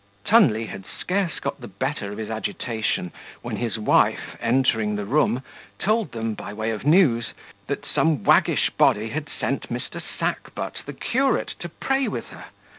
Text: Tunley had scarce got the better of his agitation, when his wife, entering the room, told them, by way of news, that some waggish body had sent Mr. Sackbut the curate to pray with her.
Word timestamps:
Tunley 0.25 0.65
had 0.65 0.83
scarce 0.99 1.37
got 1.39 1.61
the 1.61 1.67
better 1.67 2.11
of 2.11 2.17
his 2.17 2.31
agitation, 2.31 3.11
when 3.43 3.57
his 3.57 3.77
wife, 3.77 4.35
entering 4.41 4.95
the 4.95 5.05
room, 5.05 5.43
told 5.77 6.11
them, 6.11 6.33
by 6.33 6.53
way 6.53 6.71
of 6.71 6.83
news, 6.83 7.33
that 7.67 7.85
some 7.85 8.23
waggish 8.23 8.71
body 8.71 9.09
had 9.09 9.29
sent 9.29 9.69
Mr. 9.71 10.01
Sackbut 10.17 10.81
the 10.87 10.93
curate 10.93 11.53
to 11.59 11.69
pray 11.69 12.07
with 12.07 12.29
her. 12.29 12.45